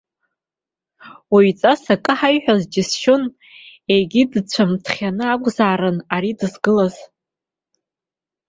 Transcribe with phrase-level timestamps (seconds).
[1.31, 3.23] Уаҩҵас ак ҳаиҳәоз џьысшьон,
[3.93, 5.81] егьи дцәамҭхьаны акәзаап
[6.15, 6.95] ари дызгылаз.